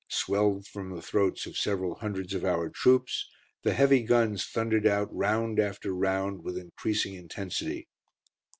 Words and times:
swelled 0.09 0.65
from 0.65 0.89
the 0.89 0.99
throats 1.03 1.45
of 1.45 1.55
several 1.55 1.93
hundreds 1.99 2.33
of 2.33 2.43
our 2.43 2.71
troops, 2.71 3.29
the 3.61 3.75
heavy 3.75 4.01
guns 4.01 4.43
thundered 4.43 4.87
out 4.87 5.15
round 5.15 5.59
after 5.59 5.93
round 5.93 6.43
with 6.43 6.57
increasing 6.57 7.13
intensity. 7.13 7.87